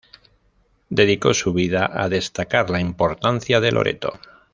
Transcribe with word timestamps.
Dedicó 0.89 1.35
su 1.35 1.53
vida 1.53 1.87
a 1.93 2.09
destacar 2.09 2.71
la 2.71 2.79
importancia 2.81 3.59
de 3.59 3.71
Loreto. 3.71 4.19